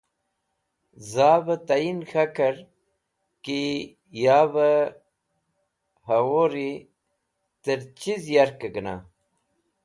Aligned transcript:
Zavi 1.11 1.55
tayin 1.67 1.99
k̃hakẽr 2.09 2.55
ki 3.43 3.61
yavẽ 4.23 4.77
hẽwuri 6.07 6.71
tẽr 7.63 7.79
chiz 7.99 8.23
yarkẽ 8.35 8.69
gẽna. 8.75 8.95